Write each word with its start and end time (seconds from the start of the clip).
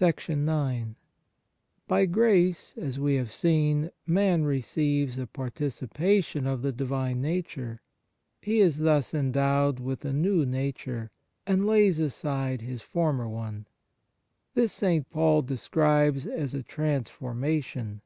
IX 0.00 0.24
T3 0.26 0.94
Y 1.90 2.06
grace, 2.06 2.72
as 2.78 2.98
we 2.98 3.16
have 3.16 3.30
seen, 3.30 3.90
man 4.06 4.44
X3 4.44 4.46
receives 4.46 5.18
a 5.18 5.26
participation 5.26 6.46
of 6.46 6.62
the 6.62 6.72
Divine 6.72 7.20
Nature; 7.20 7.82
he 8.40 8.60
is 8.60 8.78
thus 8.78 9.12
endowed 9.12 9.78
with 9.78 10.06
a 10.06 10.12
new 10.14 10.46
nature, 10.46 11.10
and 11.46 11.66
lays 11.66 11.98
aside 12.00 12.62
his 12.62 12.80
former 12.80 13.28
one. 13.28 13.66
This 14.54 14.72
St. 14.72 15.10
Paul 15.10 15.42
describes 15.42 16.24
as 16.26 16.54
a 16.54 16.62
transformation. 16.62 18.00